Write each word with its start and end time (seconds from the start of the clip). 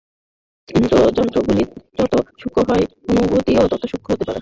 ইন্দ্রিয়যন্ত্রগুলি 0.69 1.63
যত 1.97 2.13
সূক্ষ্ম 2.39 2.61
হয়, 2.69 2.85
অনুভূতিও 3.09 3.63
তত 3.71 3.83
সূক্ষ্ম 3.91 4.07
হইতে 4.09 4.23
থাকে। 4.25 4.39